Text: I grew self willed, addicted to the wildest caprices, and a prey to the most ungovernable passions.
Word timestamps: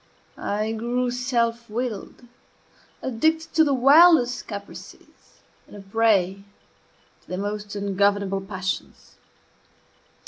I 0.39 0.71
grew 0.71 1.11
self 1.11 1.69
willed, 1.69 2.23
addicted 3.03 3.53
to 3.53 3.63
the 3.63 3.75
wildest 3.75 4.47
caprices, 4.47 5.41
and 5.67 5.75
a 5.75 5.79
prey 5.81 6.43
to 7.21 7.27
the 7.27 7.37
most 7.37 7.75
ungovernable 7.75 8.41
passions. 8.41 9.17